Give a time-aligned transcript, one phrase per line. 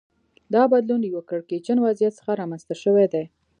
[0.53, 3.25] دا بدلون له یوه کړکېچن وضعیت څخه رامنځته شوی دی